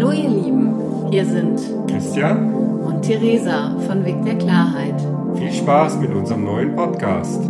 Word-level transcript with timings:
Hallo 0.00 0.12
ihr 0.12 0.30
Lieben, 0.30 1.10
hier 1.10 1.26
sind 1.26 1.58
Christian 1.86 2.54
und 2.54 3.02
Theresa 3.02 3.78
von 3.80 4.02
Weg 4.02 4.24
der 4.24 4.38
Klarheit. 4.38 4.98
Viel 5.36 5.52
Spaß 5.52 5.96
mit 5.96 6.10
unserem 6.12 6.44
neuen 6.44 6.74
Podcast. 6.74 7.42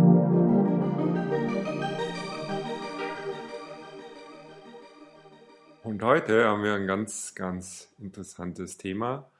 Und 5.85 6.03
heute 6.03 6.43
haben 6.43 6.63
wir 6.63 6.73
ein 6.73 6.87
ganz, 6.87 7.33
ganz 7.35 7.87
interessantes 7.97 8.75
Thema. 8.75 9.31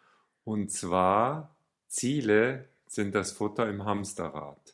Und 0.46 0.72
zwar 0.72 1.54
Ziele 1.88 2.70
sind 2.88 3.14
das 3.14 3.34
Futter 3.34 3.68
im 3.68 3.84
Hamsterrad. 3.84 4.74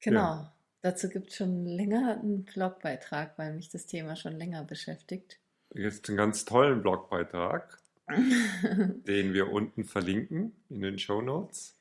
Genau. 0.00 0.20
Ja. 0.20 0.52
Dazu 0.82 1.08
gibt 1.08 1.30
es 1.30 1.36
schon 1.36 1.64
länger 1.64 2.20
einen 2.20 2.44
Blogbeitrag, 2.44 3.38
weil 3.38 3.54
mich 3.54 3.70
das 3.70 3.86
Thema 3.86 4.16
schon 4.16 4.34
länger 4.34 4.64
beschäftigt. 4.64 5.38
Gibt 5.76 6.08
einen 6.08 6.16
ganz 6.16 6.44
tollen 6.44 6.80
Blogbeitrag, 6.82 7.78
den 8.08 9.34
wir 9.34 9.52
unten 9.52 9.84
verlinken 9.84 10.52
in 10.70 10.80
den 10.80 10.98
Show 10.98 11.20
Notes. 11.20 11.78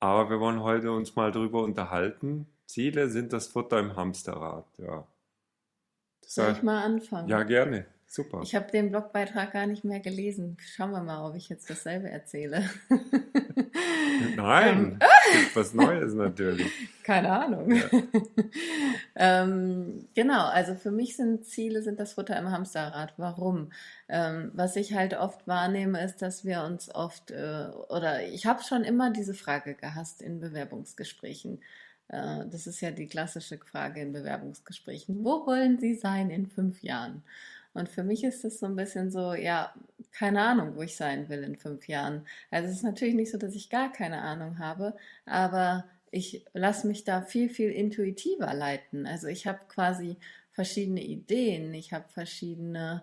Aber 0.00 0.30
wir 0.30 0.40
wollen 0.40 0.62
heute 0.62 0.92
uns 0.92 1.14
mal 1.16 1.30
darüber 1.30 1.62
unterhalten. 1.62 2.46
Ziele 2.66 3.08
sind 3.08 3.32
das 3.32 3.46
Futter 3.48 3.78
im 3.78 3.96
Hamsterrad, 3.96 4.66
ja. 4.78 5.06
Soll 6.26 6.52
ich 6.52 6.62
mal 6.62 6.82
anfangen? 6.82 7.28
Ja, 7.28 7.42
gerne. 7.42 7.86
Super. 8.10 8.40
Ich 8.42 8.54
habe 8.54 8.70
den 8.70 8.90
Blogbeitrag 8.90 9.52
gar 9.52 9.66
nicht 9.66 9.84
mehr 9.84 10.00
gelesen. 10.00 10.56
Schauen 10.74 10.92
wir 10.92 11.02
mal, 11.02 11.28
ob 11.28 11.36
ich 11.36 11.50
jetzt 11.50 11.68
dasselbe 11.68 12.08
erzähle. 12.08 12.64
Nein, 14.34 14.98
ähm, 14.98 15.46
was 15.52 15.74
Neues 15.74 16.14
natürlich. 16.14 16.72
Keine 17.02 17.30
Ahnung. 17.30 17.70
Ja. 17.70 17.84
ähm, 19.14 20.08
genau, 20.14 20.46
also 20.46 20.74
für 20.74 20.90
mich 20.90 21.16
sind 21.16 21.44
Ziele 21.44 21.82
sind 21.82 22.00
das 22.00 22.14
Futter 22.14 22.38
im 22.38 22.50
Hamsterrad. 22.50 23.12
Warum? 23.18 23.72
Ähm, 24.08 24.52
was 24.54 24.76
ich 24.76 24.94
halt 24.94 25.12
oft 25.12 25.46
wahrnehme, 25.46 26.02
ist, 26.02 26.22
dass 26.22 26.46
wir 26.46 26.62
uns 26.62 26.92
oft, 26.94 27.30
äh, 27.30 27.66
oder 27.90 28.26
ich 28.26 28.46
habe 28.46 28.62
schon 28.62 28.84
immer 28.84 29.10
diese 29.10 29.34
Frage 29.34 29.74
gehasst 29.74 30.22
in 30.22 30.40
Bewerbungsgesprächen. 30.40 31.60
Äh, 32.08 32.46
das 32.50 32.66
ist 32.66 32.80
ja 32.80 32.90
die 32.90 33.06
klassische 33.06 33.58
Frage 33.58 34.00
in 34.00 34.14
Bewerbungsgesprächen. 34.14 35.24
Wo 35.24 35.46
wollen 35.46 35.78
Sie 35.78 35.94
sein 35.94 36.30
in 36.30 36.46
fünf 36.46 36.82
Jahren? 36.82 37.22
Und 37.78 37.88
für 37.88 38.02
mich 38.02 38.24
ist 38.24 38.44
es 38.44 38.58
so 38.58 38.66
ein 38.66 38.76
bisschen 38.76 39.10
so, 39.10 39.34
ja, 39.34 39.72
keine 40.12 40.42
Ahnung, 40.42 40.76
wo 40.76 40.82
ich 40.82 40.96
sein 40.96 41.28
will 41.28 41.42
in 41.42 41.56
fünf 41.56 41.88
Jahren. 41.88 42.26
Also 42.50 42.68
es 42.68 42.76
ist 42.76 42.82
natürlich 42.82 43.14
nicht 43.14 43.30
so, 43.30 43.38
dass 43.38 43.54
ich 43.54 43.70
gar 43.70 43.92
keine 43.92 44.20
Ahnung 44.20 44.58
habe, 44.58 44.94
aber 45.26 45.84
ich 46.10 46.44
lasse 46.54 46.86
mich 46.86 47.04
da 47.04 47.22
viel, 47.22 47.48
viel 47.48 47.70
intuitiver 47.70 48.52
leiten. 48.54 49.06
Also 49.06 49.28
ich 49.28 49.46
habe 49.46 49.60
quasi 49.68 50.16
verschiedene 50.52 51.04
Ideen, 51.04 51.72
ich 51.74 51.92
habe 51.92 52.08
verschiedene 52.08 53.02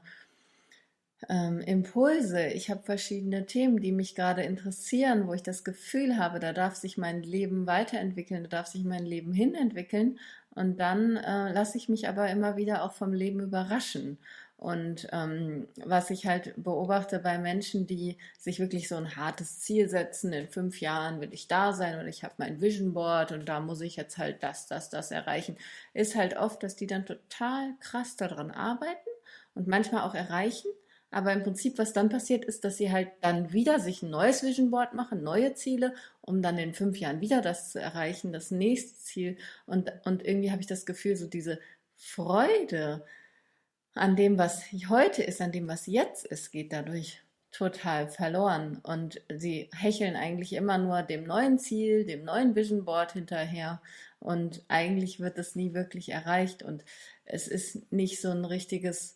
ähm, 1.29 1.59
Impulse, 1.61 2.47
ich 2.47 2.69
habe 2.69 2.81
verschiedene 2.81 3.45
Themen, 3.45 3.79
die 3.79 3.91
mich 3.91 4.15
gerade 4.15 4.43
interessieren, 4.43 5.27
wo 5.27 5.33
ich 5.33 5.43
das 5.43 5.63
Gefühl 5.63 6.17
habe, 6.17 6.39
da 6.39 6.53
darf 6.53 6.75
sich 6.75 6.97
mein 6.97 7.23
Leben 7.23 7.65
weiterentwickeln, 7.67 8.43
da 8.43 8.49
darf 8.49 8.67
sich 8.67 8.83
mein 8.83 9.05
Leben 9.05 9.33
hinentwickeln. 9.33 10.19
Und 10.55 10.79
dann 10.79 11.17
äh, 11.17 11.51
lasse 11.51 11.77
ich 11.77 11.89
mich 11.89 12.07
aber 12.07 12.29
immer 12.29 12.55
wieder 12.55 12.83
auch 12.83 12.93
vom 12.93 13.13
Leben 13.13 13.41
überraschen. 13.41 14.17
Und 14.57 15.07
ähm, 15.11 15.67
was 15.83 16.09
ich 16.09 16.25
halt 16.25 16.53
beobachte 16.55 17.19
bei 17.19 17.37
Menschen, 17.37 17.87
die 17.87 18.17
sich 18.37 18.59
wirklich 18.59 18.87
so 18.87 18.95
ein 18.95 19.17
hartes 19.17 19.59
Ziel 19.59 19.89
setzen, 19.89 20.31
in 20.31 20.47
fünf 20.47 20.79
Jahren 20.79 21.19
will 21.19 21.33
ich 21.33 21.47
da 21.47 21.73
sein 21.73 21.99
und 21.99 22.07
ich 22.07 22.23
habe 22.23 22.35
mein 22.37 22.61
Vision 22.61 22.93
Board 22.93 23.33
und 23.33 23.49
da 23.49 23.59
muss 23.59 23.81
ich 23.81 23.97
jetzt 23.97 24.17
halt 24.17 24.41
das, 24.43 24.67
das, 24.67 24.89
das 24.89 25.11
erreichen, 25.11 25.57
ist 25.93 26.15
halt 26.15 26.37
oft, 26.37 26.63
dass 26.63 26.77
die 26.77 26.87
dann 26.87 27.05
total 27.05 27.73
krass 27.81 28.15
daran 28.15 28.49
arbeiten 28.51 29.09
und 29.55 29.67
manchmal 29.67 30.03
auch 30.03 30.15
erreichen. 30.15 30.69
Aber 31.11 31.31
im 31.33 31.43
Prinzip, 31.43 31.77
was 31.77 31.93
dann 31.93 32.09
passiert, 32.09 32.43
ist, 32.45 32.63
dass 32.63 32.77
sie 32.77 32.91
halt 32.91 33.09
dann 33.21 33.53
wieder 33.53 33.79
sich 33.79 34.03
ein 34.03 34.09
neues 34.09 34.43
Vision 34.43 34.71
Board 34.71 34.93
machen, 34.93 35.23
neue 35.23 35.53
Ziele, 35.53 35.93
um 36.21 36.41
dann 36.41 36.57
in 36.57 36.73
fünf 36.73 36.97
Jahren 36.97 37.21
wieder 37.21 37.41
das 37.41 37.71
zu 37.71 37.79
erreichen, 37.79 38.33
das 38.33 38.51
nächste 38.51 38.95
Ziel. 38.99 39.37
Und, 39.65 39.91
und 40.05 40.25
irgendwie 40.25 40.51
habe 40.51 40.61
ich 40.61 40.67
das 40.67 40.85
Gefühl, 40.85 41.15
so 41.15 41.27
diese 41.27 41.59
Freude, 41.95 43.05
an 43.95 44.15
dem, 44.17 44.37
was 44.37 44.63
heute 44.89 45.23
ist, 45.23 45.41
an 45.41 45.51
dem, 45.51 45.67
was 45.67 45.87
jetzt 45.87 46.25
ist, 46.25 46.51
geht 46.51 46.73
dadurch 46.73 47.21
total 47.51 48.09
verloren. 48.09 48.79
Und 48.83 49.21
sie 49.33 49.69
hecheln 49.73 50.17
eigentlich 50.17 50.53
immer 50.53 50.77
nur 50.77 51.01
dem 51.01 51.23
neuen 51.23 51.57
Ziel, 51.57 52.05
dem 52.05 52.25
neuen 52.25 52.55
Vision 52.55 52.83
Board 52.83 53.13
hinterher. 53.13 53.81
Und 54.19 54.63
eigentlich 54.67 55.19
wird 55.21 55.37
es 55.37 55.55
nie 55.55 55.73
wirklich 55.73 56.09
erreicht. 56.09 56.61
Und 56.61 56.83
es 57.23 57.47
ist 57.47 57.91
nicht 57.91 58.21
so 58.21 58.29
ein 58.31 58.43
richtiges, 58.43 59.15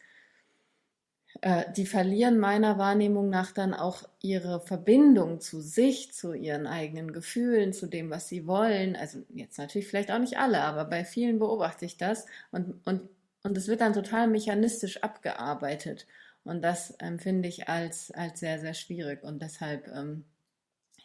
äh, 1.41 1.66
die 1.75 1.85
verlieren 1.85 2.40
meiner 2.40 2.78
Wahrnehmung 2.78 3.29
nach 3.29 3.51
dann 3.51 3.73
auch 3.73 4.03
ihre 4.22 4.61
Verbindung 4.61 5.41
zu 5.41 5.59
sich, 5.59 6.13
zu 6.13 6.34
ihren 6.34 6.67
eigenen 6.67 7.11
Gefühlen, 7.11 7.73
zu 7.73 7.88
dem, 7.88 8.09
was 8.09 8.29
sie 8.29 8.47
wollen. 8.47 8.96
Also 8.96 9.19
jetzt 9.34 9.57
natürlich 9.57 9.90
vielleicht 9.90 10.11
auch 10.11 10.19
nicht 10.19 10.38
alle, 10.38 10.61
aber 10.61 10.85
bei 10.85 11.03
vielen 11.03 11.38
beobachte 11.40 11.84
ich 11.84 11.97
das. 11.97 12.25
Und, 12.51 12.79
und 12.85 13.01
und 13.44 13.57
es 13.57 13.67
wird 13.67 13.81
dann 13.81 13.94
total 13.94 14.27
mechanistisch 14.27 15.03
abgearbeitet. 15.03 16.07
Und 16.44 16.61
das 16.61 16.91
empfinde 16.91 17.47
ich 17.47 17.69
als, 17.69 18.11
als 18.11 18.39
sehr, 18.39 18.59
sehr 18.59 18.73
schwierig. 18.73 19.23
Und 19.23 19.41
deshalb 19.41 19.88
ähm, 19.88 20.25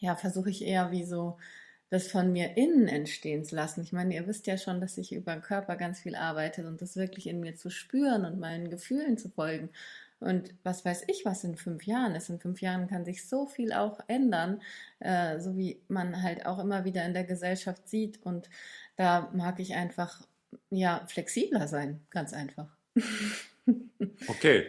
ja, 0.01 0.17
versuche 0.17 0.51
ich 0.51 0.65
eher 0.65 0.91
wie 0.91 1.05
so 1.05 1.39
das 1.91 2.09
von 2.09 2.33
mir 2.33 2.57
innen 2.57 2.89
entstehen 2.89 3.45
zu 3.45 3.55
lassen. 3.55 3.83
Ich 3.83 3.93
meine, 3.93 4.15
ihr 4.15 4.27
wisst 4.27 4.47
ja 4.47 4.57
schon, 4.59 4.81
dass 4.81 4.99
ich 4.99 5.13
über 5.13 5.33
den 5.33 5.43
Körper 5.43 5.77
ganz 5.77 6.01
viel 6.01 6.17
arbeite 6.17 6.67
und 6.67 6.83
das 6.83 6.97
wirklich 6.97 7.29
in 7.29 7.41
mir 7.41 7.55
zu 7.55 7.71
spüren 7.71 8.25
und 8.25 8.41
meinen 8.41 8.71
Gefühlen 8.71 9.17
zu 9.17 9.29
folgen. 9.29 9.71
Und 10.19 10.55
was 10.63 10.85
weiß 10.85 11.05
ich, 11.09 11.25
was 11.25 11.45
in 11.45 11.57
fünf 11.57 11.85
Jahren 11.87 12.15
ist. 12.15 12.31
In 12.31 12.41
fünf 12.41 12.63
Jahren 12.63 12.89
kann 12.89 13.05
sich 13.05 13.29
so 13.29 13.47
viel 13.47 13.73
auch 13.73 14.01
ändern, 14.09 14.63
äh, 15.01 15.39
so 15.39 15.57
wie 15.57 15.83
man 15.89 16.23
halt 16.23 16.47
auch 16.47 16.59
immer 16.59 16.85
wieder 16.85 17.05
in 17.05 17.15
der 17.15 17.25
Gesellschaft 17.25 17.89
sieht. 17.89 18.23
Und 18.25 18.49
da 18.97 19.31
mag 19.35 19.61
ich 19.61 19.75
einfach 19.75 20.27
ja, 20.71 21.07
flexibler 21.07 21.69
sein, 21.69 22.07
ganz 22.11 22.33
einfach. 22.33 22.69
okay, 24.29 24.67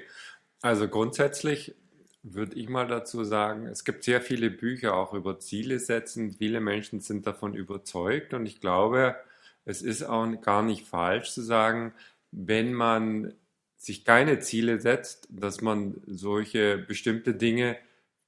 also 0.61 0.87
grundsätzlich 0.87 1.75
würde 2.23 2.55
ich 2.55 2.69
mal 2.69 2.87
dazu 2.87 3.23
sagen, 3.23 3.67
es 3.67 3.83
gibt 3.83 4.03
sehr 4.03 4.19
viele 4.19 4.49
Bücher 4.49 4.95
auch 4.95 5.13
über 5.13 5.39
Ziele 5.39 5.79
setzen. 5.79 6.31
Viele 6.31 6.59
Menschen 6.59 6.99
sind 6.99 7.27
davon 7.27 7.53
überzeugt 7.53 8.33
und 8.33 8.47
ich 8.47 8.59
glaube, 8.61 9.15
es 9.63 9.83
ist 9.83 10.03
auch 10.03 10.25
gar 10.41 10.63
nicht 10.63 10.87
falsch 10.87 11.31
zu 11.31 11.41
sagen, 11.41 11.93
wenn 12.31 12.73
man 12.73 13.33
sich 13.77 14.05
keine 14.05 14.39
Ziele 14.39 14.79
setzt, 14.81 15.27
dass 15.29 15.61
man 15.61 16.01
solche 16.07 16.79
bestimmte 16.79 17.35
Dinge 17.35 17.77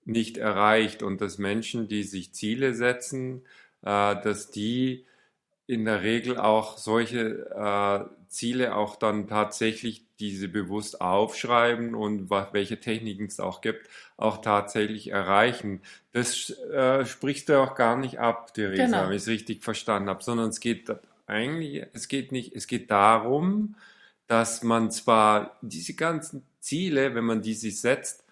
nicht 0.05 0.37
erreicht 0.37 1.01
und 1.01 1.19
dass 1.19 1.39
Menschen, 1.39 1.87
die 1.87 2.03
sich 2.03 2.33
Ziele 2.33 2.75
setzen, 2.75 3.41
äh, 3.81 4.15
dass 4.21 4.51
die 4.51 5.05
in 5.67 5.85
der 5.85 6.01
Regel 6.01 6.37
auch 6.37 6.77
solche 6.77 7.49
äh, 7.53 8.27
Ziele 8.29 8.75
auch 8.75 8.95
dann 8.95 9.27
tatsächlich 9.27 10.05
diese 10.19 10.47
bewusst 10.47 11.01
aufschreiben 11.01 11.93
und 11.93 12.29
welche 12.29 12.79
Techniken 12.79 13.25
es 13.25 13.39
auch 13.39 13.61
gibt, 13.61 13.87
auch 14.15 14.41
tatsächlich 14.41 15.09
erreichen. 15.09 15.81
Das 16.13 16.49
äh, 16.49 17.05
sprichst 17.05 17.49
du 17.49 17.61
auch 17.61 17.75
gar 17.75 17.97
nicht 17.97 18.19
ab, 18.19 18.53
Theresa, 18.53 18.85
genau. 18.85 19.03
wenn 19.03 19.11
ich 19.11 19.23
es 19.23 19.27
richtig 19.27 19.63
verstanden 19.63 20.09
habe, 20.09 20.23
sondern 20.23 20.49
es 20.49 20.59
geht 20.59 20.91
eigentlich, 21.27 21.85
es 21.93 22.07
geht 22.07 22.31
nicht, 22.31 22.55
es 22.55 22.67
geht 22.67 22.89
darum, 22.89 23.75
dass 24.27 24.63
man 24.63 24.89
zwar 24.91 25.57
diese 25.61 25.93
ganzen 25.93 26.43
Ziele, 26.59 27.13
wenn 27.13 27.25
man 27.25 27.41
die 27.41 27.53
sich 27.53 27.79
setzt, 27.79 28.23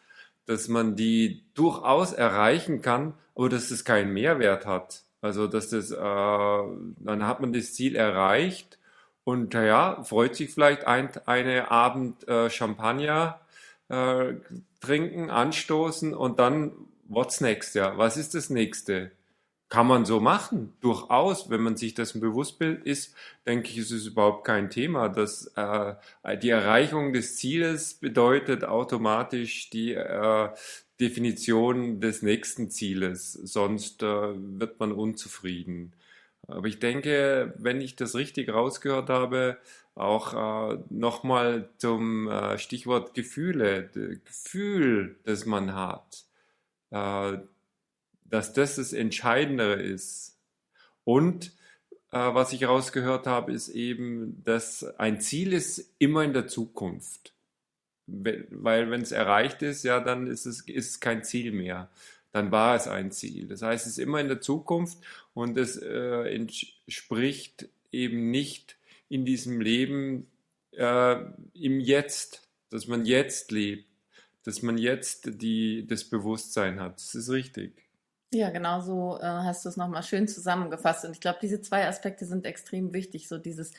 dass 0.45 0.67
man 0.67 0.95
die 0.95 1.43
durchaus 1.53 2.13
erreichen 2.13 2.81
kann, 2.81 3.13
aber 3.35 3.49
dass 3.49 3.71
es 3.71 3.85
keinen 3.85 4.13
Mehrwert 4.13 4.65
hat. 4.65 5.04
Also, 5.25 5.47
dass 5.47 5.69
das, 5.69 5.89
äh, 5.89 5.95
dann 5.97 7.25
hat 7.25 7.41
man 7.41 7.51
das 7.51 7.73
Ziel 7.73 7.95
erreicht 7.95 8.77
und 9.23 9.55
ja, 9.55 10.03
freut 10.03 10.35
sich 10.35 10.53
vielleicht 10.53 10.85
ein 10.85 11.09
eine 11.25 11.71
Abend 11.71 12.27
äh, 12.27 12.51
Champagner 12.51 13.39
äh, 13.89 14.33
trinken, 14.81 15.31
anstoßen 15.31 16.13
und 16.13 16.37
dann 16.37 16.73
what's 17.07 17.41
next, 17.41 17.73
ja, 17.73 17.97
was 17.97 18.17
ist 18.17 18.35
das 18.35 18.51
nächste? 18.51 19.09
Kann 19.75 19.87
man 19.87 20.05
so 20.05 20.21
machen, 20.21 20.71
durchaus, 20.79 21.49
wenn 21.49 21.59
man 21.59 21.75
sich 21.75 21.93
dessen 21.93 22.21
bewusst 22.21 22.61
ist, 22.61 23.13
denke 23.45 23.67
ich, 23.67 23.77
ist 23.77 23.91
es 23.91 24.05
überhaupt 24.05 24.45
kein 24.45 24.69
Thema. 24.69 25.09
Dass 25.09 25.51
äh, 25.57 25.95
die 26.41 26.47
Erreichung 26.47 27.11
des 27.11 27.35
Zieles 27.35 27.95
bedeutet 27.95 28.63
automatisch 28.63 29.69
die 29.69 29.91
äh, 29.91 30.47
Definition 31.01 31.99
des 31.99 32.21
nächsten 32.21 32.71
Zieles, 32.71 33.33
sonst 33.33 34.01
äh, 34.01 34.05
wird 34.07 34.79
man 34.79 34.93
unzufrieden. 34.93 35.91
Aber 36.47 36.67
ich 36.67 36.79
denke, 36.79 37.53
wenn 37.57 37.81
ich 37.81 37.97
das 37.97 38.15
richtig 38.15 38.47
rausgehört 38.47 39.09
habe, 39.09 39.57
auch 39.93 40.71
äh, 40.71 40.77
nochmal 40.89 41.67
zum 41.79 42.29
äh, 42.29 42.57
Stichwort 42.59 43.13
Gefühle, 43.13 43.89
Gefühl, 44.23 45.17
das 45.25 45.45
man 45.45 45.75
hat, 45.75 46.23
äh, 46.91 47.39
dass 48.25 48.53
das 48.53 48.75
das 48.75 48.93
Entscheidendere 48.93 49.81
ist. 49.81 50.37
Und 51.03 51.51
äh, 52.11 52.17
was 52.17 52.53
ich 52.53 52.65
rausgehört 52.65 53.27
habe, 53.27 53.53
ist 53.53 53.69
eben, 53.69 54.41
dass 54.43 54.83
ein 54.97 55.21
Ziel 55.21 55.53
ist 55.53 55.93
immer 55.99 56.23
in 56.23 56.33
der 56.33 56.47
Zukunft. 56.47 57.33
weil 58.07 58.91
wenn 58.91 59.01
es 59.01 59.11
erreicht 59.11 59.61
ist, 59.61 59.83
ja, 59.83 59.99
dann 59.99 60.27
ist 60.27 60.45
es 60.45 60.61
ist 60.61 61.01
kein 61.01 61.23
Ziel 61.23 61.51
mehr. 61.51 61.89
Dann 62.31 62.51
war 62.51 62.75
es 62.75 62.87
ein 62.87 63.11
Ziel. 63.11 63.47
Das 63.47 63.61
heißt, 63.61 63.85
es 63.85 63.93
ist 63.93 63.97
immer 63.99 64.19
in 64.19 64.27
der 64.27 64.41
Zukunft 64.41 64.97
und 65.33 65.57
es 65.57 65.77
äh, 65.77 66.35
entspricht 66.35 67.69
eben 67.91 68.29
nicht 68.31 68.77
in 69.09 69.25
diesem 69.25 69.61
Leben 69.61 70.27
äh, 70.71 71.15
im 71.53 71.79
Jetzt, 71.79 72.47
dass 72.69 72.87
man 72.87 73.05
jetzt 73.05 73.51
lebt, 73.51 73.87
dass 74.43 74.61
man 74.61 74.77
jetzt 74.77 75.41
die, 75.41 75.87
das 75.87 76.03
Bewusstsein 76.03 76.79
hat. 76.79 76.95
Das 76.97 77.15
ist 77.15 77.29
richtig. 77.29 77.84
Ja, 78.33 78.49
genau 78.49 78.81
so 78.81 79.17
äh, 79.19 79.23
hast 79.23 79.63
du 79.63 79.69
es 79.69 79.77
nochmal 79.77 80.03
schön 80.03 80.27
zusammengefasst. 80.27 81.05
Und 81.05 81.11
ich 81.13 81.21
glaube, 81.21 81.39
diese 81.41 81.61
zwei 81.61 81.87
Aspekte 81.87 82.25
sind 82.25 82.45
extrem 82.45 82.91
wichtig. 82.93 83.27
So 83.27 83.37
dieses 83.37 83.71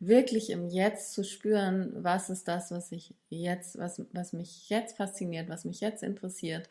wirklich 0.00 0.50
im 0.50 0.66
Jetzt 0.68 1.12
zu 1.12 1.22
spüren, 1.24 1.92
was 2.02 2.30
ist 2.30 2.48
das, 2.48 2.70
was 2.70 2.90
ich 2.92 3.14
jetzt, 3.28 3.78
was, 3.78 4.02
was 4.12 4.32
mich 4.32 4.68
jetzt 4.70 4.96
fasziniert, 4.96 5.48
was 5.48 5.64
mich 5.64 5.80
jetzt 5.80 6.02
interessiert. 6.02 6.68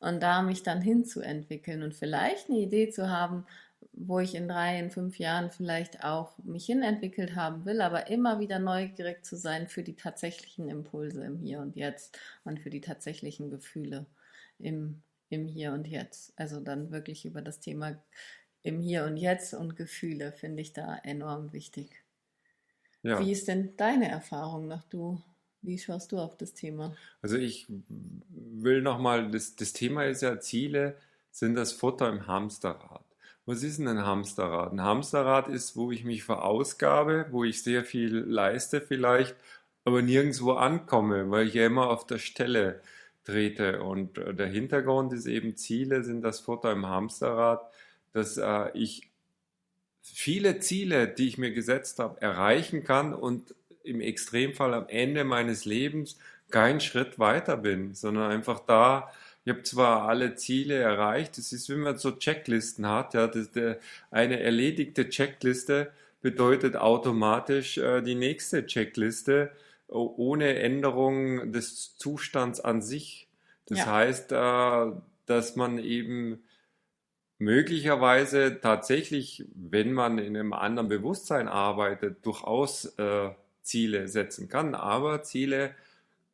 Und 0.00 0.22
da 0.22 0.42
mich 0.42 0.64
dann 0.64 0.82
hinzuentwickeln 0.82 1.82
und 1.82 1.94
vielleicht 1.94 2.50
eine 2.50 2.58
Idee 2.58 2.90
zu 2.90 3.08
haben, 3.08 3.46
wo 3.92 4.18
ich 4.18 4.34
in 4.34 4.48
drei, 4.48 4.78
in 4.78 4.90
fünf 4.90 5.18
Jahren 5.18 5.50
vielleicht 5.50 6.04
auch 6.04 6.36
mich 6.38 6.66
hinentwickelt 6.66 7.36
haben 7.36 7.64
will, 7.64 7.80
aber 7.80 8.08
immer 8.08 8.40
wieder 8.40 8.58
neugierig 8.58 9.24
zu 9.24 9.36
sein 9.36 9.68
für 9.68 9.82
die 9.82 9.96
tatsächlichen 9.96 10.68
Impulse 10.68 11.24
im 11.24 11.38
Hier 11.38 11.60
und 11.60 11.76
Jetzt 11.76 12.18
und 12.44 12.60
für 12.60 12.70
die 12.70 12.80
tatsächlichen 12.80 13.50
Gefühle 13.50 14.06
im, 14.58 15.02
im 15.32 15.48
Hier 15.48 15.72
und 15.72 15.86
Jetzt. 15.86 16.32
Also 16.36 16.60
dann 16.60 16.90
wirklich 16.92 17.24
über 17.24 17.42
das 17.42 17.60
Thema 17.60 17.96
im 18.62 18.80
Hier 18.80 19.04
und 19.04 19.16
Jetzt 19.16 19.54
und 19.54 19.76
Gefühle 19.76 20.32
finde 20.32 20.62
ich 20.62 20.72
da 20.72 20.96
enorm 21.02 21.52
wichtig. 21.52 22.04
Ja. 23.02 23.18
Wie 23.18 23.32
ist 23.32 23.48
denn 23.48 23.76
deine 23.76 24.08
Erfahrung 24.08 24.68
nach 24.68 24.84
du? 24.84 25.20
Wie 25.62 25.78
schaust 25.78 26.12
du 26.12 26.18
auf 26.18 26.36
das 26.36 26.54
Thema? 26.54 26.94
Also 27.20 27.36
ich 27.36 27.66
will 27.68 28.82
nochmal, 28.82 29.30
das, 29.30 29.56
das 29.56 29.72
Thema 29.72 30.04
ist 30.04 30.22
ja 30.22 30.38
Ziele, 30.38 30.96
sind 31.30 31.54
das 31.54 31.72
Futter 31.72 32.08
im 32.08 32.26
Hamsterrad. 32.26 33.04
Was 33.46 33.62
ist 33.62 33.78
denn 33.78 33.88
ein 33.88 34.04
Hamsterrad? 34.04 34.72
Ein 34.72 34.82
Hamsterrad 34.82 35.48
ist, 35.48 35.76
wo 35.76 35.90
ich 35.90 36.04
mich 36.04 36.22
verausgabe, 36.22 37.26
wo 37.30 37.42
ich 37.42 37.62
sehr 37.62 37.84
viel 37.84 38.18
leiste 38.18 38.80
vielleicht, 38.80 39.34
aber 39.84 40.02
nirgendwo 40.02 40.52
ankomme, 40.52 41.30
weil 41.30 41.48
ich 41.48 41.54
ja 41.54 41.66
immer 41.66 41.88
auf 41.88 42.06
der 42.06 42.18
Stelle 42.18 42.82
trete. 43.24 43.82
Und 43.82 44.18
äh, 44.18 44.34
der 44.34 44.48
Hintergrund 44.48 45.12
ist 45.12 45.26
eben, 45.26 45.56
Ziele 45.56 46.04
sind 46.04 46.22
das 46.22 46.40
Futter 46.40 46.72
im 46.72 46.86
Hamsterrad, 46.86 47.62
dass 48.12 48.36
äh, 48.36 48.70
ich 48.74 49.08
viele 50.02 50.58
Ziele, 50.58 51.08
die 51.08 51.28
ich 51.28 51.38
mir 51.38 51.52
gesetzt 51.52 51.98
habe, 51.98 52.20
erreichen 52.20 52.84
kann 52.84 53.14
und 53.14 53.54
im 53.84 54.00
Extremfall 54.00 54.74
am 54.74 54.88
Ende 54.88 55.24
meines 55.24 55.64
Lebens 55.64 56.18
keinen 56.50 56.80
Schritt 56.80 57.18
weiter 57.18 57.56
bin, 57.56 57.94
sondern 57.94 58.30
einfach 58.30 58.60
da 58.60 59.10
ich 59.44 59.50
habe 59.50 59.62
zwar 59.64 60.08
alle 60.08 60.36
Ziele 60.36 60.76
erreicht, 60.76 61.36
es 61.38 61.52
ist, 61.52 61.68
wenn 61.68 61.80
man 61.80 61.98
so 61.98 62.12
Checklisten 62.12 62.86
hat, 62.86 63.14
ja, 63.14 63.26
das, 63.26 63.50
der, 63.50 63.78
eine 64.10 64.40
erledigte 64.40 65.08
Checkliste 65.08 65.90
bedeutet 66.20 66.76
automatisch 66.76 67.78
äh, 67.78 68.02
die 68.02 68.14
nächste 68.14 68.66
Checkliste 68.66 69.50
ohne 69.92 70.56
Änderung 70.56 71.52
des 71.52 71.96
Zustands 71.96 72.60
an 72.60 72.82
sich. 72.82 73.28
Das 73.66 73.78
ja. 73.78 73.86
heißt, 73.86 74.32
äh, 74.32 74.92
dass 75.26 75.56
man 75.56 75.78
eben 75.78 76.42
möglicherweise 77.38 78.60
tatsächlich, 78.60 79.44
wenn 79.54 79.92
man 79.92 80.18
in 80.18 80.36
einem 80.36 80.52
anderen 80.52 80.88
Bewusstsein 80.88 81.48
arbeitet, 81.48 82.24
durchaus 82.24 82.86
äh, 82.98 83.30
Ziele 83.62 84.08
setzen 84.08 84.48
kann, 84.48 84.74
aber 84.74 85.22
Ziele 85.22 85.74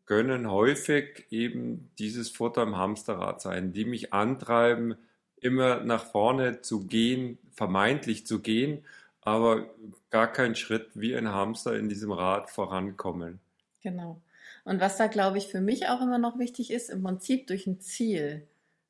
können 0.06 0.50
häufig 0.50 1.26
eben 1.30 1.90
dieses 1.98 2.30
Futter 2.30 2.62
im 2.62 2.76
Hamsterrad 2.76 3.42
sein, 3.42 3.72
die 3.72 3.84
mich 3.84 4.12
antreiben, 4.12 4.96
immer 5.36 5.80
nach 5.80 6.06
vorne 6.06 6.62
zu 6.62 6.86
gehen, 6.86 7.38
vermeintlich 7.52 8.26
zu 8.26 8.40
gehen, 8.40 8.84
aber 9.20 9.66
gar 10.10 10.32
keinen 10.32 10.56
Schritt 10.56 10.88
wie 10.94 11.14
ein 11.14 11.28
Hamster 11.28 11.76
in 11.76 11.88
diesem 11.88 12.12
Rad 12.12 12.50
vorankommen. 12.50 13.40
Genau. 13.88 14.20
Und 14.64 14.80
was 14.82 14.98
da, 14.98 15.06
glaube 15.06 15.38
ich, 15.38 15.48
für 15.48 15.62
mich 15.62 15.88
auch 15.88 16.02
immer 16.02 16.18
noch 16.18 16.38
wichtig 16.38 16.70
ist, 16.70 16.90
im 16.90 17.02
Prinzip 17.02 17.46
durch 17.46 17.66
ein 17.66 17.80
Ziel 17.80 18.46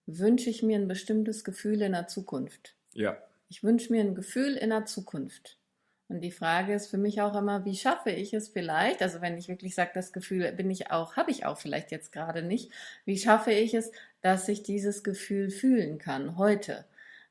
wünsche 0.06 0.50
ich 0.50 0.64
mir 0.64 0.76
ein 0.76 0.88
bestimmtes 0.88 1.44
Gefühl 1.44 1.82
in 1.82 1.92
der 1.92 2.08
Zukunft. 2.08 2.74
Ja. 2.94 3.16
Ich 3.48 3.62
wünsche 3.62 3.92
mir 3.92 4.00
ein 4.00 4.16
Gefühl 4.16 4.56
in 4.56 4.70
der 4.70 4.86
Zukunft. 4.86 5.56
Und 6.08 6.22
die 6.22 6.32
Frage 6.32 6.74
ist 6.74 6.88
für 6.88 6.98
mich 6.98 7.20
auch 7.20 7.36
immer, 7.36 7.64
wie 7.64 7.76
schaffe 7.76 8.10
ich 8.10 8.32
es 8.34 8.48
vielleicht, 8.48 9.02
also 9.02 9.20
wenn 9.20 9.38
ich 9.38 9.48
wirklich 9.48 9.76
sage, 9.76 9.90
das 9.94 10.12
Gefühl 10.12 10.50
bin 10.52 10.70
ich 10.70 10.90
auch, 10.90 11.16
habe 11.16 11.30
ich 11.30 11.44
auch 11.44 11.58
vielleicht 11.58 11.92
jetzt 11.92 12.10
gerade 12.10 12.42
nicht, 12.42 12.72
wie 13.04 13.18
schaffe 13.18 13.52
ich 13.52 13.74
es, 13.74 13.92
dass 14.20 14.48
ich 14.48 14.64
dieses 14.64 15.04
Gefühl 15.04 15.50
fühlen 15.50 15.98
kann 15.98 16.36
heute? 16.36 16.86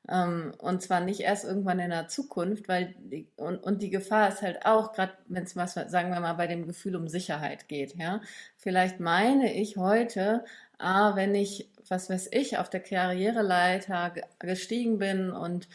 Ähm, 0.10 0.54
und 0.60 0.82
zwar 0.82 1.02
nicht 1.02 1.20
erst 1.20 1.46
irgendwann 1.46 1.80
in 1.80 1.90
der 1.90 2.08
Zukunft, 2.08 2.68
weil 2.68 2.96
die, 3.00 3.28
und, 3.36 3.58
und 3.58 3.82
die 3.82 3.90
Gefahr 3.90 4.30
ist 4.30 4.42
halt 4.42 4.66
auch, 4.66 4.94
gerade 4.94 5.14
wenn 5.28 5.44
es 5.44 5.56
was, 5.56 5.74
sagen 5.74 6.12
wir 6.12 6.20
mal, 6.20 6.34
bei 6.34 6.48
dem 6.48 6.66
Gefühl 6.66 6.96
um 6.96 7.08
Sicherheit 7.08 7.68
geht, 7.68 7.96
ja. 7.96 8.22
Vielleicht 8.58 9.00
meine 9.00 9.54
ich 9.54 9.78
heute, 9.78 10.46
ah, 10.78 11.16
wenn 11.16 11.36
ich, 11.36 11.70
was 11.90 12.10
weiß 12.10 12.30
ich, 12.32 12.58
auf 12.58 12.70
der 12.70 12.82
Karriereleiter 12.82 14.14
gestiegen 14.40 14.98
bin 15.00 15.32
und 15.32 15.68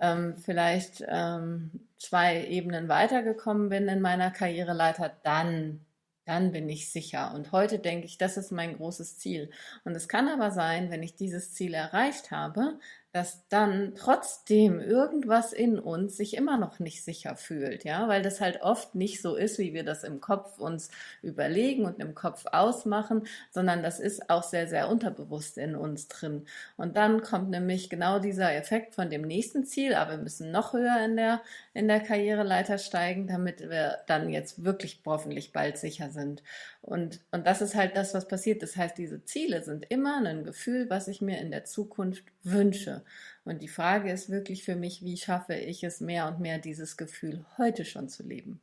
ähm, 0.00 0.36
vielleicht 0.36 1.04
ähm, 1.06 1.70
zwei 1.98 2.46
Ebenen 2.46 2.88
weitergekommen 2.88 3.68
bin 3.68 3.88
in 3.88 4.00
meiner 4.00 4.30
Karriereleiter, 4.30 5.12
dann, 5.22 5.80
dann 6.24 6.52
bin 6.52 6.68
ich 6.68 6.90
sicher. 6.90 7.32
Und 7.34 7.52
heute 7.52 7.78
denke 7.78 8.06
ich, 8.06 8.18
das 8.18 8.36
ist 8.36 8.50
mein 8.52 8.76
großes 8.76 9.18
Ziel. 9.18 9.50
Und 9.84 9.94
es 9.94 10.08
kann 10.08 10.28
aber 10.28 10.50
sein, 10.50 10.90
wenn 10.90 11.02
ich 11.02 11.16
dieses 11.16 11.52
Ziel 11.54 11.74
erreicht 11.74 12.30
habe, 12.30 12.78
dass 13.14 13.46
dann 13.48 13.94
trotzdem 13.96 14.80
irgendwas 14.80 15.52
in 15.52 15.78
uns 15.78 16.16
sich 16.16 16.36
immer 16.36 16.58
noch 16.58 16.80
nicht 16.80 17.04
sicher 17.04 17.36
fühlt, 17.36 17.84
ja, 17.84 18.08
weil 18.08 18.22
das 18.22 18.40
halt 18.40 18.60
oft 18.62 18.96
nicht 18.96 19.22
so 19.22 19.36
ist, 19.36 19.58
wie 19.60 19.72
wir 19.72 19.84
das 19.84 20.02
im 20.02 20.20
Kopf 20.20 20.58
uns 20.58 20.90
überlegen 21.22 21.84
und 21.86 22.00
im 22.00 22.16
Kopf 22.16 22.44
ausmachen, 22.50 23.22
sondern 23.52 23.84
das 23.84 24.00
ist 24.00 24.30
auch 24.30 24.42
sehr, 24.42 24.66
sehr 24.66 24.88
unterbewusst 24.88 25.58
in 25.58 25.76
uns 25.76 26.08
drin. 26.08 26.46
Und 26.76 26.96
dann 26.96 27.22
kommt 27.22 27.50
nämlich 27.50 27.88
genau 27.88 28.18
dieser 28.18 28.52
Effekt 28.52 28.96
von 28.96 29.10
dem 29.10 29.22
nächsten 29.22 29.64
Ziel, 29.64 29.94
aber 29.94 30.12
wir 30.12 30.18
müssen 30.18 30.50
noch 30.50 30.72
höher 30.72 31.04
in 31.04 31.14
der, 31.16 31.40
in 31.72 31.86
der 31.86 32.00
Karriereleiter 32.00 32.78
steigen, 32.78 33.28
damit 33.28 33.60
wir 33.60 33.98
dann 34.08 34.28
jetzt 34.28 34.64
wirklich 34.64 35.00
hoffentlich 35.06 35.52
bald 35.52 35.78
sicher 35.78 36.10
sind. 36.10 36.42
Und, 36.82 37.20
und 37.30 37.46
das 37.46 37.62
ist 37.62 37.74
halt 37.76 37.96
das, 37.96 38.12
was 38.12 38.28
passiert. 38.28 38.62
Das 38.62 38.76
heißt, 38.76 38.98
diese 38.98 39.24
Ziele 39.24 39.62
sind 39.62 39.86
immer 39.88 40.20
ein 40.24 40.44
Gefühl, 40.44 40.90
was 40.90 41.08
ich 41.08 41.20
mir 41.20 41.38
in 41.40 41.50
der 41.50 41.64
Zukunft 41.64 42.24
wünsche. 42.42 43.03
Und 43.44 43.62
die 43.62 43.68
Frage 43.68 44.10
ist 44.10 44.30
wirklich 44.30 44.64
für 44.64 44.76
mich, 44.76 45.02
wie 45.02 45.16
schaffe 45.16 45.54
ich 45.54 45.84
es 45.84 46.00
mehr 46.00 46.28
und 46.28 46.40
mehr, 46.40 46.58
dieses 46.58 46.96
Gefühl 46.96 47.44
heute 47.58 47.84
schon 47.84 48.08
zu 48.08 48.22
leben? 48.22 48.60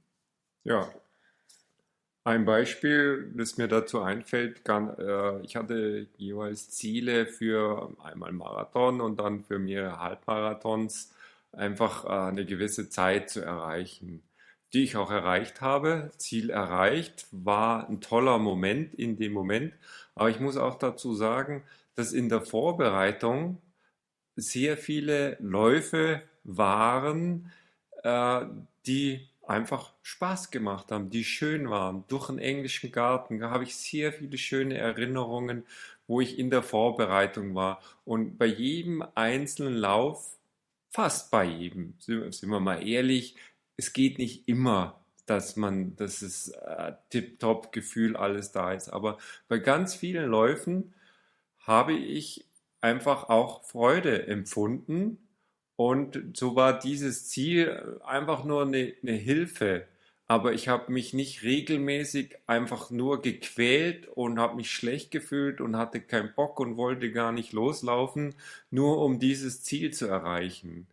Ja. 0.63 0.91
Ein 2.24 2.45
Beispiel, 2.45 3.31
das 3.36 3.57
mir 3.57 3.67
dazu 3.67 4.01
einfällt, 4.01 4.63
kann, 4.63 4.95
äh, 5.00 5.41
ich 5.41 5.55
hatte 5.55 6.07
jeweils 6.17 6.69
Ziele 6.69 7.25
für 7.25 7.95
einmal 8.03 8.31
Marathon 8.31 9.01
und 9.01 9.19
dann 9.19 9.43
für 9.43 9.57
mehrere 9.57 10.00
Halbmarathons, 10.00 11.13
einfach 11.51 12.05
äh, 12.05 12.29
eine 12.29 12.45
gewisse 12.45 12.89
Zeit 12.89 13.31
zu 13.31 13.41
erreichen 13.41 14.21
die 14.74 14.83
ich 14.83 14.95
auch 14.95 15.12
erreicht 15.12 15.62
habe. 15.62 16.12
Ziel 16.17 16.50
erreicht, 16.50 17.27
war 17.31 17.89
ein 17.89 18.01
toller 18.01 18.38
Moment 18.38 18.93
in 18.93 19.17
dem 19.17 19.33
Moment. 19.33 19.74
Aber 20.15 20.29
ich 20.29 20.39
muss 20.39 20.57
auch 20.57 20.75
dazu 20.75 21.13
sagen, 21.13 21.63
dass 21.95 22.13
in 22.13 22.29
der 22.29 22.41
Vorbereitung 22.41 23.57
sehr 24.36 24.78
viele 24.78 25.38
Läufe 25.40 26.22
waren, 26.44 27.52
äh, 28.04 28.46
die 28.86 29.28
einfach 29.46 29.94
Spaß 30.02 30.52
gemacht 30.52 30.92
haben, 30.92 31.10
die 31.10 31.24
schön 31.24 31.70
waren. 31.70 32.06
Durch 32.08 32.28
den 32.28 32.40
englischen 32.40 32.92
Garten 32.92 33.44
habe 33.44 33.64
ich 33.64 33.76
sehr 33.76 34.14
viele 34.14 34.38
schöne 34.38 34.78
Erinnerungen, 34.78 35.66
wo 36.08 36.22
ich 36.22 36.40
in 36.40 36.50
der 36.50 36.64
Vorbereitung 36.64 37.56
war. 37.56 37.82
Und 38.06 38.38
bei 38.38 38.46
jedem 38.46 39.04
einzelnen 39.16 39.76
Lauf, 39.76 40.38
fast 40.90 41.32
bei 41.32 41.46
jedem, 41.46 41.96
sind 42.00 42.50
wir 42.50 42.60
mal 42.60 42.88
ehrlich, 42.88 43.36
es 43.78 43.94
geht 43.94 44.18
nicht 44.18 44.48
immer, 44.48 45.02
dass 45.26 45.56
man, 45.56 45.96
dass 45.96 46.22
es 46.22 46.50
äh, 46.50 46.94
tipptopp 47.10 47.72
Gefühl 47.72 48.16
alles 48.16 48.52
da 48.52 48.74
ist. 48.74 48.90
Aber 48.90 49.18
bei 49.48 49.60
ganz 49.60 49.96
vielen 49.96 50.30
Läufen 50.30 50.94
habe 51.60 51.94
ich 51.94 52.46
einfach 52.82 53.30
auch 53.30 53.64
Freude 53.64 54.28
empfunden. 54.28 55.18
Und 55.76 56.38
so 56.38 56.56
war 56.56 56.78
dieses 56.78 57.30
Ziel 57.30 58.00
einfach 58.04 58.44
nur 58.44 58.64
eine, 58.64 58.94
eine 59.02 59.14
Hilfe. 59.14 59.88
Aber 60.28 60.54
ich 60.54 60.68
habe 60.68 60.92
mich 60.92 61.14
nicht 61.14 61.44
regelmäßig 61.44 62.38
einfach 62.48 62.90
nur 62.90 63.22
gequält 63.22 64.08
und 64.08 64.40
habe 64.40 64.56
mich 64.56 64.72
schlecht 64.72 65.12
gefühlt 65.12 65.60
und 65.60 65.76
hatte 65.76 66.00
keinen 66.00 66.34
Bock 66.36 66.60
und 66.60 66.78
wollte 66.78 67.12
gar 67.12 67.32
nicht 67.32 67.52
loslaufen, 67.52 68.36
nur 68.70 69.04
um 69.04 69.20
dieses 69.20 69.64
Ziel 69.64 69.92
zu 69.92 70.08
erreichen. 70.08 70.88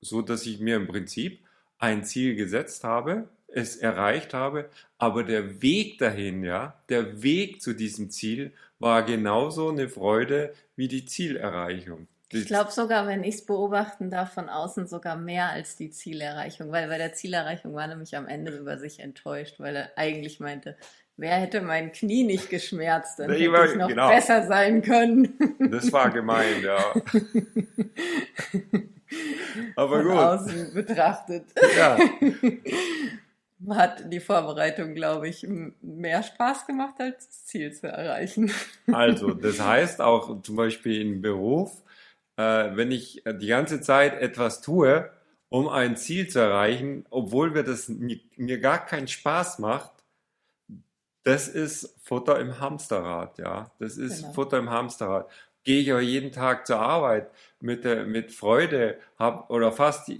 So 0.00 0.22
dass 0.22 0.46
ich 0.46 0.60
mir 0.60 0.76
im 0.76 0.86
Prinzip 0.86 1.40
ein 1.78 2.04
Ziel 2.04 2.36
gesetzt 2.36 2.84
habe, 2.84 3.28
es 3.48 3.76
erreicht 3.76 4.34
habe, 4.34 4.70
aber 4.98 5.24
der 5.24 5.60
Weg 5.62 5.98
dahin, 5.98 6.44
ja, 6.44 6.82
der 6.88 7.22
Weg 7.22 7.60
zu 7.60 7.74
diesem 7.74 8.10
Ziel 8.10 8.52
war 8.82 9.04
genauso 9.04 9.70
eine 9.70 9.88
Freude 9.88 10.52
wie 10.76 10.88
die 10.88 11.06
Zielerreichung. 11.06 12.08
Ich 12.30 12.46
glaube 12.46 12.72
sogar, 12.72 13.06
wenn 13.06 13.22
ich 13.24 13.36
es 13.36 13.46
beobachten 13.46 14.10
darf, 14.10 14.32
von 14.32 14.48
außen 14.48 14.86
sogar 14.86 15.16
mehr 15.16 15.50
als 15.50 15.76
die 15.76 15.90
Zielerreichung, 15.90 16.72
weil 16.72 16.88
bei 16.88 16.98
der 16.98 17.12
Zielerreichung 17.12 17.74
war 17.74 17.86
nämlich 17.86 18.16
am 18.16 18.26
Ende 18.26 18.56
über 18.56 18.78
sich 18.78 19.00
enttäuscht, 19.00 19.60
weil 19.60 19.76
er 19.76 19.90
eigentlich 19.96 20.40
meinte, 20.40 20.76
wer 21.16 21.36
hätte 21.36 21.60
mein 21.60 21.92
Knie 21.92 22.24
nicht 22.24 22.48
geschmerzt, 22.50 23.18
dann 23.18 23.30
hätte 23.30 23.44
ich 23.44 23.76
noch 23.76 23.88
genau. 23.88 24.08
besser 24.08 24.46
sein 24.46 24.82
können. 24.82 25.34
Das 25.70 25.92
war 25.92 26.10
gemein, 26.10 26.62
ja. 26.62 26.78
Aber 29.76 29.98
von 29.98 30.08
gut. 30.08 30.16
außen 30.16 30.74
betrachtet. 30.74 31.44
Ja. 31.76 31.98
Hat 33.70 34.12
die 34.12 34.20
Vorbereitung, 34.20 34.94
glaube 34.94 35.28
ich, 35.28 35.46
mehr 35.80 36.22
Spaß 36.22 36.66
gemacht, 36.66 36.94
als 36.98 37.26
das 37.26 37.44
Ziel 37.46 37.72
zu 37.72 37.86
erreichen. 37.86 38.50
Also, 38.92 39.32
das 39.34 39.60
heißt 39.60 40.00
auch 40.00 40.42
zum 40.42 40.56
Beispiel 40.56 41.00
im 41.00 41.22
Beruf, 41.22 41.82
äh, 42.36 42.42
wenn 42.76 42.90
ich 42.90 43.22
die 43.26 43.46
ganze 43.46 43.80
Zeit 43.80 44.20
etwas 44.20 44.60
tue, 44.60 45.10
um 45.48 45.68
ein 45.68 45.96
Ziel 45.96 46.28
zu 46.28 46.38
erreichen, 46.38 47.04
obwohl 47.10 47.50
mir 47.50 47.62
das 47.62 47.88
mir, 47.88 48.58
gar 48.58 48.84
keinen 48.84 49.06
Spaß 49.06 49.58
macht, 49.58 49.92
das 51.24 51.46
ist 51.46 51.94
Futter 52.02 52.40
im 52.40 52.58
Hamsterrad, 52.58 53.38
ja. 53.38 53.70
Das 53.78 53.96
ist 53.96 54.22
genau. 54.22 54.32
Futter 54.32 54.58
im 54.58 54.70
Hamsterrad. 54.70 55.30
Gehe 55.62 55.80
ich 55.80 55.92
aber 55.92 56.00
jeden 56.00 56.32
Tag 56.32 56.66
zur 56.66 56.80
Arbeit 56.80 57.30
mit, 57.60 57.84
äh, 57.84 58.04
mit 58.04 58.32
Freude 58.32 58.98
hab, 59.18 59.50
oder 59.50 59.72
fast, 59.72 60.10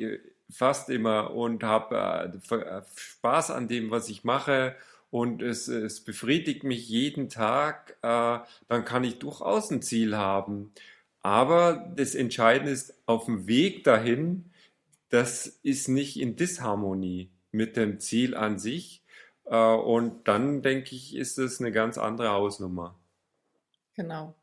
fast 0.53 0.89
immer 0.91 1.33
und 1.33 1.63
habe 1.63 2.33
äh, 2.51 2.83
Spaß 2.95 3.51
an 3.51 3.69
dem, 3.69 3.91
was 3.91 4.09
ich 4.09 4.25
mache 4.25 4.77
und 5.11 5.43
es, 5.43 5.69
es 5.69 6.01
befriedigt 6.01 6.65
mich 6.65 6.89
jeden 6.89 7.29
Tag, 7.29 7.99
äh, 8.03 8.39
dann 8.69 8.85
kann 8.85 9.05
ich 9.05 9.19
durchaus 9.19 9.71
ein 9.71 9.83
Ziel 9.83 10.17
haben. 10.17 10.73
Aber 11.23 11.93
das 11.97 12.15
Entscheidende 12.15 12.73
ist, 12.73 12.95
auf 13.07 13.27
dem 13.27 13.47
Weg 13.47 13.85
dahin, 13.85 14.51
das 15.11 15.47
ist 15.63 15.89
nicht 15.89 16.19
in 16.19 16.37
Disharmonie 16.37 17.31
mit 17.51 17.77
dem 17.77 18.01
Ziel 18.01 18.35
an 18.35 18.59
sich. 18.59 19.03
Äh, 19.45 19.57
und 19.57 20.27
dann 20.27 20.63
denke 20.63 20.95
ich, 20.95 21.15
ist 21.15 21.39
es 21.39 21.61
eine 21.61 21.73
ganz 21.73 21.99
andere 21.99 22.31
Hausnummer. 22.31 22.99
Genau. 23.95 24.35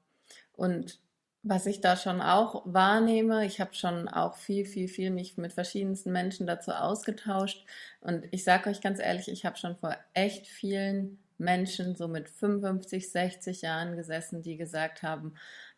Und 0.53 0.99
was 1.41 1.65
ich 1.65 1.79
da 1.79 1.95
schon 1.95 2.21
auch 2.21 2.63
wahrnehme, 2.65 3.45
ich 3.45 3.61
habe 3.61 3.73
schon 3.73 4.07
auch 4.09 4.35
viel, 4.35 4.65
viel, 4.65 4.87
viel 4.87 5.09
mich 5.09 5.37
mit 5.37 5.53
verschiedensten 5.53 6.11
Menschen 6.11 6.45
dazu 6.45 6.71
ausgetauscht. 6.71 7.65
Und 8.01 8.25
ich 8.31 8.43
sage 8.43 8.69
euch 8.69 8.81
ganz 8.81 8.99
ehrlich, 8.99 9.29
ich 9.29 9.45
habe 9.45 9.57
schon 9.57 9.77
vor 9.77 9.95
echt 10.13 10.47
vielen 10.47 11.17
Menschen 11.37 11.95
so 11.95 12.09
mit 12.09 12.29
55, 12.29 13.09
60 13.11 13.61
Jahren 13.61 13.95
gesessen, 13.95 14.41
die 14.41 14.57
gesagt 14.57 15.01
haben, 15.01 15.33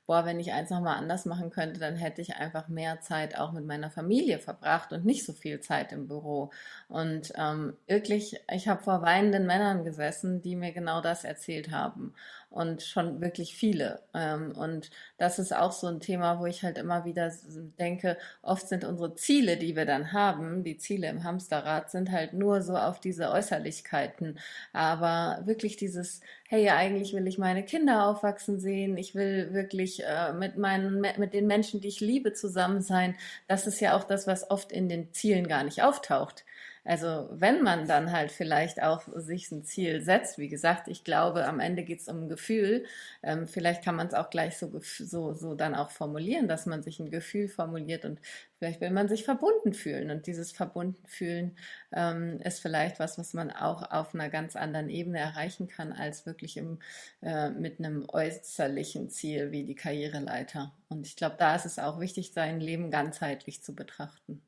boah, 0.07 0.25
wenn 0.25 0.39
ich 0.39 0.51
eins 0.51 0.71
nochmal 0.71 0.97
anders 0.97 1.25
machen 1.25 1.51
könnte, 1.51 1.79
dann 1.79 1.95
hätte 1.95 2.21
ich 2.21 2.35
einfach 2.35 2.67
mehr 2.67 2.99
Zeit 3.01 3.37
auch 3.37 3.51
mit 3.51 3.65
meiner 3.65 3.91
Familie 3.91 4.39
verbracht 4.39 4.91
und 4.91 5.05
nicht 5.05 5.25
so 5.25 5.31
viel 5.31 5.59
Zeit 5.61 5.93
im 5.93 6.07
Büro. 6.07 6.51
Und 6.89 7.31
ähm, 7.37 7.77
wirklich, 7.87 8.35
ich 8.51 8.67
habe 8.67 8.83
vor 8.83 9.03
weinenden 9.03 9.45
Männern 9.45 9.85
gesessen, 9.85 10.41
die 10.41 10.55
mir 10.55 10.73
genau 10.73 11.01
das 11.01 11.23
erzählt 11.23 11.71
haben 11.71 12.13
und 12.51 12.83
schon 12.83 13.21
wirklich 13.21 13.55
viele. 13.55 14.01
Ähm, 14.13 14.51
und 14.51 14.91
das 15.17 15.39
ist 15.39 15.55
auch 15.55 15.71
so 15.71 15.87
ein 15.87 16.01
Thema, 16.01 16.39
wo 16.39 16.45
ich 16.45 16.63
halt 16.63 16.77
immer 16.77 17.05
wieder 17.05 17.31
denke, 17.79 18.17
oft 18.41 18.67
sind 18.67 18.83
unsere 18.83 19.15
Ziele, 19.15 19.55
die 19.57 19.75
wir 19.75 19.85
dann 19.85 20.11
haben, 20.11 20.63
die 20.63 20.77
Ziele 20.77 21.07
im 21.07 21.23
Hamsterrad, 21.23 21.89
sind 21.89 22.11
halt 22.11 22.33
nur 22.33 22.61
so 22.61 22.75
auf 22.75 22.99
diese 22.99 23.31
Äußerlichkeiten. 23.31 24.37
Aber 24.73 25.41
wirklich 25.45 25.77
dieses, 25.77 26.19
hey, 26.49 26.69
eigentlich 26.69 27.13
will 27.13 27.27
ich 27.27 27.37
meine 27.37 27.63
Kinder 27.63 28.05
aufwachsen 28.07 28.59
sehen, 28.59 28.97
ich 28.97 29.15
will 29.15 29.53
wirklich 29.53 30.03
äh, 30.03 30.33
mit 30.33 30.57
meinen, 30.57 30.99
mit 30.99 31.33
den 31.33 31.47
Menschen, 31.47 31.79
die 31.79 31.87
ich 31.87 32.01
liebe, 32.01 32.33
zusammen 32.33 32.81
sein. 32.81 33.15
Das 33.47 33.65
ist 33.65 33.79
ja 33.79 33.95
auch 33.95 34.03
das, 34.03 34.27
was 34.27 34.51
oft 34.51 34.73
in 34.73 34.89
den 34.89 35.13
Zielen 35.13 35.47
gar 35.47 35.63
nicht 35.63 35.83
auftaucht. 35.83 36.43
Also 36.83 37.29
wenn 37.31 37.61
man 37.61 37.87
dann 37.87 38.11
halt 38.11 38.31
vielleicht 38.31 38.81
auch 38.81 39.03
sich 39.15 39.51
ein 39.51 39.63
Ziel 39.63 40.01
setzt, 40.01 40.39
wie 40.39 40.47
gesagt, 40.49 40.87
ich 40.87 41.03
glaube, 41.03 41.45
am 41.45 41.59
Ende 41.59 41.83
geht 41.83 41.99
es 42.01 42.07
um 42.07 42.23
ein 42.23 42.29
Gefühl. 42.29 42.85
Ähm, 43.21 43.47
vielleicht 43.47 43.83
kann 43.83 43.95
man 43.95 44.07
es 44.07 44.13
auch 44.15 44.29
gleich 44.31 44.57
so, 44.57 44.71
so, 44.81 45.33
so 45.33 45.53
dann 45.55 45.75
auch 45.75 45.91
formulieren, 45.91 46.47
dass 46.47 46.65
man 46.65 46.81
sich 46.81 46.99
ein 46.99 47.11
Gefühl 47.11 47.47
formuliert 47.49 48.03
und 48.05 48.19
vielleicht 48.57 48.81
will 48.81 48.89
man 48.91 49.07
sich 49.07 49.23
verbunden 49.25 49.73
fühlen. 49.73 50.09
Und 50.11 50.25
dieses 50.27 50.51
verbunden 50.51 51.05
fühlen 51.07 51.55
ähm, 51.91 52.39
ist 52.43 52.61
vielleicht 52.61 52.99
was, 52.99 53.17
was 53.17 53.33
man 53.33 53.51
auch 53.51 53.91
auf 53.91 54.13
einer 54.15 54.29
ganz 54.29 54.55
anderen 54.55 54.89
Ebene 54.89 55.19
erreichen 55.19 55.67
kann, 55.67 55.93
als 55.93 56.25
wirklich 56.25 56.57
im, 56.57 56.79
äh, 57.21 57.49
mit 57.51 57.79
einem 57.79 58.05
äußerlichen 58.09 59.09
Ziel 59.09 59.51
wie 59.51 59.65
die 59.65 59.75
Karriereleiter. 59.75 60.73
Und 60.89 61.05
ich 61.07 61.15
glaube, 61.15 61.35
da 61.37 61.55
ist 61.55 61.65
es 61.65 61.79
auch 61.79 61.99
wichtig, 61.99 62.33
sein 62.33 62.59
Leben 62.59 62.91
ganzheitlich 62.91 63.63
zu 63.63 63.75
betrachten. 63.75 64.41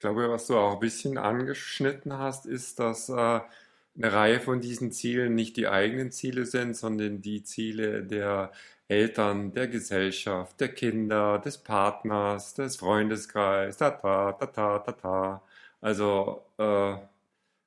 Ich 0.00 0.02
glaube, 0.02 0.30
was 0.30 0.46
du 0.46 0.56
auch 0.56 0.72
ein 0.72 0.80
bisschen 0.80 1.18
angeschnitten 1.18 2.14
hast, 2.16 2.46
ist, 2.46 2.78
dass 2.78 3.10
äh, 3.10 3.12
eine 3.12 4.12
Reihe 4.12 4.40
von 4.40 4.62
diesen 4.62 4.92
Zielen 4.92 5.34
nicht 5.34 5.58
die 5.58 5.68
eigenen 5.68 6.10
Ziele 6.10 6.46
sind, 6.46 6.74
sondern 6.74 7.20
die 7.20 7.42
Ziele 7.42 8.02
der 8.04 8.50
Eltern, 8.88 9.52
der 9.52 9.68
Gesellschaft, 9.68 10.58
der 10.58 10.70
Kinder, 10.72 11.38
des 11.38 11.58
Partners, 11.58 12.54
des 12.54 12.76
Freundeskreises, 12.78 13.76
ta 13.76 13.90
ta 13.90 14.32
ta 14.32 14.46
ta 14.46 14.78
ta 14.78 14.92
ta. 14.92 15.42
Also 15.82 16.46
äh, 16.56 16.96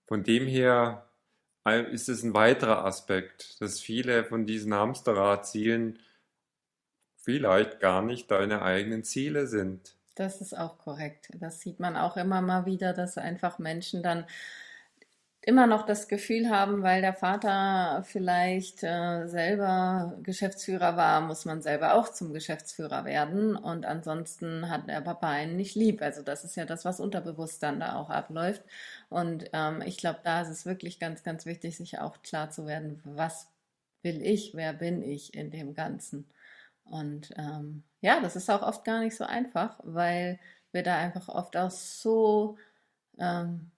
von 0.08 0.24
dem 0.24 0.48
her 0.48 1.08
ist 1.92 2.10
es 2.10 2.24
ein 2.24 2.34
weiterer 2.34 2.86
Aspekt, 2.86 3.62
dass 3.62 3.80
viele 3.80 4.25
von 4.25 4.48
diesen 4.48 4.74
Hamsterradzielen 4.74 6.00
vielleicht 7.18 7.80
gar 7.80 8.02
nicht 8.04 8.32
deine 8.32 8.62
eigenen 8.62 9.04
Ziele 9.04 9.48
sind. 9.48 9.96
Das 10.15 10.41
ist 10.41 10.58
auch 10.58 10.77
korrekt. 10.77 11.29
Das 11.39 11.60
sieht 11.60 11.79
man 11.79 11.96
auch 11.98 12.17
immer 12.17 12.41
mal 12.41 12.65
wieder, 12.65 12.93
dass 12.93 13.17
einfach 13.17 13.60
Menschen 13.60 14.03
dann 14.03 14.25
immer 15.46 15.67
noch 15.67 15.86
das 15.86 16.08
Gefühl 16.08 16.50
haben, 16.50 16.84
weil 16.84 17.01
der 17.01 17.13
Vater 17.13 18.03
vielleicht 18.05 18.82
äh, 18.84 19.27
selber 19.27 20.17
Geschäftsführer 20.24 20.96
war, 20.96 21.20
muss 21.22 21.43
man 21.46 21.62
selber 21.62 21.96
auch 21.96 22.10
zum 22.10 22.32
Geschäftsführer 22.34 23.03
werden. 23.03 23.55
Und 23.58 23.86
ansonsten 23.86 24.70
hat 24.70 24.88
der 24.88 25.01
Papa 25.01 25.29
einen 25.29 25.58
nicht 25.58 25.75
lieb. 25.75 26.01
Also 26.01 26.22
das 26.22 26.46
ist 26.46 26.55
ja 26.55 26.65
das, 26.65 26.86
was 26.86 27.00
unterbewusst 27.01 27.62
dann 27.62 27.79
da 27.82 27.96
auch 27.98 28.10
abläuft. 28.10 28.63
Und 29.10 29.50
ähm, 29.53 29.82
ich 29.86 29.98
glaube, 29.98 30.20
da 30.24 30.41
ist 30.41 30.50
es 30.50 30.65
wirklich 30.65 31.00
ganz, 31.00 31.24
ganz 31.24 31.46
wichtig, 31.46 31.75
sich 31.75 32.00
auch 32.00 32.22
klar 32.22 32.50
zu 32.50 32.65
werden, 32.65 33.01
was 33.03 33.48
will 34.01 34.22
ich, 34.22 34.53
wer 34.55 34.74
bin 34.74 35.01
ich 35.03 35.34
in 35.34 35.51
dem 35.51 35.74
Ganzen. 35.74 36.25
Und 36.86 37.32
ähm, 37.38 37.84
ja, 38.04 38.20
das 38.20 38.36
ist 38.36 38.50
auch 38.50 38.62
oft 38.64 38.84
gar 38.84 39.00
nicht 39.00 39.16
so 39.16 39.24
einfach, 39.24 39.80
weil 39.84 40.40
wir 40.74 40.84
da 40.84 40.98
einfach 40.98 41.30
oft 41.30 41.56
auch 41.56 41.72
so 41.72 42.58
ähm, 43.18 43.72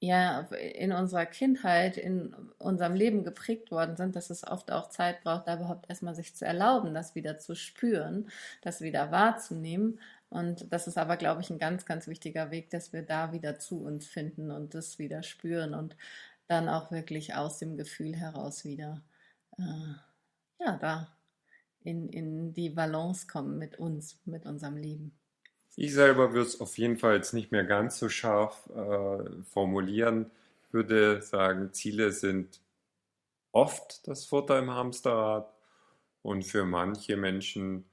ja, 0.00 0.42
in 0.52 0.92
unserer 0.92 1.26
Kindheit, 1.26 1.96
in 1.96 2.34
unserem 2.58 2.94
Leben 2.94 3.24
geprägt 3.24 3.72
worden 3.72 3.96
sind, 3.96 4.14
dass 4.16 4.30
es 4.30 4.46
oft 4.46 4.70
auch 4.70 4.90
Zeit 4.90 5.22
braucht, 5.22 5.48
da 5.48 5.56
überhaupt 5.56 5.88
erstmal 5.90 6.14
sich 6.14 6.36
zu 6.36 6.44
erlauben, 6.44 6.94
das 6.94 7.16
wieder 7.16 7.38
zu 7.38 7.56
spüren, 7.56 8.30
das 8.62 8.80
wieder 8.80 9.10
wahrzunehmen. 9.10 10.00
Und 10.30 10.72
das 10.72 10.86
ist 10.86 10.98
aber, 10.98 11.16
glaube 11.16 11.40
ich, 11.42 11.50
ein 11.50 11.58
ganz, 11.58 11.84
ganz 11.84 12.06
wichtiger 12.06 12.52
Weg, 12.52 12.70
dass 12.70 12.92
wir 12.92 13.02
da 13.02 13.32
wieder 13.32 13.58
zu 13.58 13.82
uns 13.82 14.06
finden 14.06 14.52
und 14.52 14.74
das 14.74 14.98
wieder 15.00 15.24
spüren 15.24 15.74
und 15.74 15.96
dann 16.46 16.68
auch 16.68 16.92
wirklich 16.92 17.34
aus 17.34 17.58
dem 17.58 17.76
Gefühl 17.76 18.14
heraus 18.16 18.64
wieder, 18.64 19.02
äh, 19.58 19.94
ja, 20.60 20.76
da 20.78 21.08
in, 21.84 22.08
in 22.08 22.52
die 22.52 22.70
Balance 22.70 23.26
kommen 23.26 23.58
mit 23.58 23.78
uns, 23.78 24.20
mit 24.24 24.46
unserem 24.46 24.76
Leben. 24.76 25.12
Ich 25.76 25.94
selber 25.94 26.32
würde 26.32 26.46
es 26.46 26.60
auf 26.60 26.76
jeden 26.76 26.98
Fall 26.98 27.16
jetzt 27.16 27.32
nicht 27.32 27.50
mehr 27.50 27.64
ganz 27.64 27.98
so 27.98 28.08
scharf 28.08 28.68
äh, 28.70 29.42
formulieren. 29.44 30.30
Ich 30.66 30.74
würde 30.74 31.22
sagen, 31.22 31.72
Ziele 31.72 32.12
sind 32.12 32.60
oft 33.52 34.06
das 34.06 34.24
Futter 34.24 34.58
im 34.58 34.70
Hamsterrad 34.70 35.52
und 36.22 36.44
für 36.44 36.64
manche 36.64 37.16
Menschen 37.16 37.84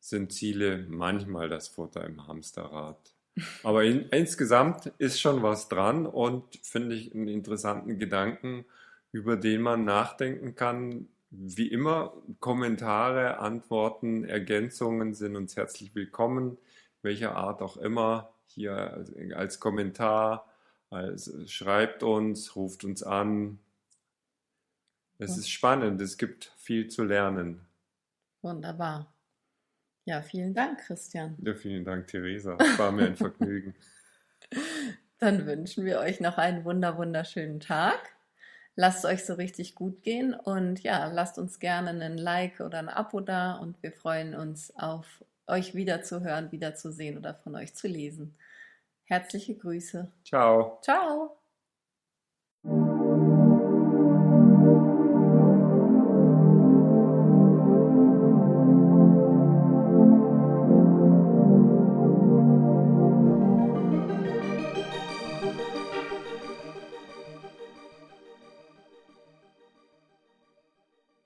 sind 0.00 0.32
Ziele 0.32 0.86
manchmal 0.88 1.48
das 1.48 1.68
Futter 1.68 2.04
im 2.04 2.26
Hamsterrad. 2.26 2.98
Aber 3.62 3.84
in, 3.84 4.08
insgesamt 4.10 4.86
ist 4.98 5.20
schon 5.20 5.42
was 5.42 5.68
dran 5.68 6.06
und 6.06 6.44
finde 6.62 6.96
ich 6.96 7.14
einen 7.14 7.28
interessanten 7.28 7.98
Gedanken, 7.98 8.64
über 9.12 9.36
den 9.36 9.62
man 9.62 9.84
nachdenken 9.84 10.54
kann, 10.54 11.08
wie 11.30 11.68
immer, 11.68 12.12
Kommentare, 12.40 13.38
Antworten, 13.38 14.24
Ergänzungen 14.24 15.14
sind 15.14 15.36
uns 15.36 15.56
herzlich 15.56 15.94
willkommen, 15.94 16.58
welcher 17.02 17.34
Art 17.36 17.62
auch 17.62 17.76
immer. 17.76 18.32
Hier 18.46 19.04
als 19.34 19.60
Kommentar, 19.60 20.48
als, 20.90 21.32
schreibt 21.46 22.02
uns, 22.02 22.56
ruft 22.56 22.84
uns 22.84 23.02
an. 23.02 23.58
Es 25.18 25.36
ist 25.36 25.50
spannend, 25.50 26.00
es 26.00 26.18
gibt 26.18 26.52
viel 26.56 26.88
zu 26.88 27.04
lernen. 27.04 27.66
Wunderbar. 28.42 29.12
Ja, 30.04 30.22
vielen 30.22 30.54
Dank, 30.54 30.80
Christian. 30.80 31.36
Ja, 31.42 31.54
vielen 31.54 31.84
Dank, 31.84 32.06
Theresa. 32.06 32.56
Es 32.60 32.78
war 32.78 32.92
mir 32.92 33.06
ein 33.06 33.16
Vergnügen. 33.16 33.74
Dann 35.18 35.46
wünschen 35.46 35.84
wir 35.84 35.98
euch 35.98 36.20
noch 36.20 36.38
einen 36.38 36.64
wunder 36.64 36.96
wunderschönen 36.96 37.58
Tag. 37.58 38.15
Lasst 38.76 39.06
euch 39.06 39.24
so 39.24 39.34
richtig 39.34 39.74
gut 39.74 40.02
gehen 40.02 40.34
und 40.34 40.82
ja, 40.82 41.06
lasst 41.06 41.38
uns 41.38 41.58
gerne 41.58 41.90
einen 41.90 42.18
Like 42.18 42.60
oder 42.60 42.78
ein 42.78 42.90
Abo 42.90 43.20
da 43.20 43.54
und 43.54 43.82
wir 43.82 43.90
freuen 43.90 44.34
uns 44.34 44.76
auf 44.76 45.24
euch 45.46 45.74
wieder 45.74 46.02
zu 46.02 46.22
hören, 46.22 46.52
wieder 46.52 46.74
zu 46.74 46.92
sehen 46.92 47.16
oder 47.16 47.34
von 47.34 47.56
euch 47.56 47.74
zu 47.74 47.88
lesen. 47.88 48.36
Herzliche 49.04 49.54
Grüße. 49.54 50.12
Ciao. 50.24 50.78
Ciao. 50.82 51.38